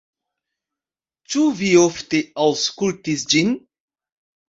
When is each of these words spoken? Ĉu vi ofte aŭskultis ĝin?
Ĉu 1.35 1.45
vi 1.61 1.71
ofte 1.83 2.25
aŭskultis 2.49 3.31
ĝin? 3.37 3.57